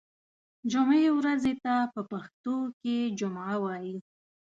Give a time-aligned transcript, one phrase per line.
[0.71, 3.95] جمعې ورځې ته په پښتو ژبه کې جمعه وایی